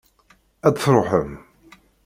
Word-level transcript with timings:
Ad 0.67 0.75
truḥem? 0.75 1.31